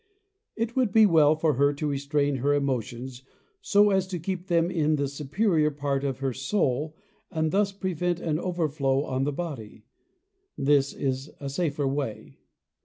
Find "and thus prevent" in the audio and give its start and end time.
7.29-8.19